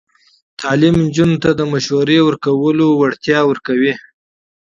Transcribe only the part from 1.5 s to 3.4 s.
د مشاوره ورکولو مهارت